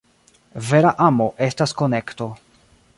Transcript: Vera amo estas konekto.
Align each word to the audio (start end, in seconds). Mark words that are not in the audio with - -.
Vera 0.69 0.93
amo 1.09 1.29
estas 1.49 1.77
konekto. 1.83 2.33